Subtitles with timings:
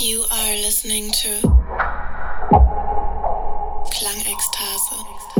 [0.00, 1.40] You are listening to
[3.90, 5.37] Klangekstase.